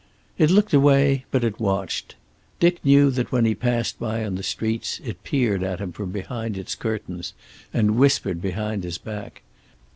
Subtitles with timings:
[0.39, 2.15] It looked away, but it watched.
[2.59, 6.09] Dick knew that when he passed by on the streets it peered at him from
[6.11, 7.35] behind its curtains,
[7.71, 9.43] and whispered behind his back.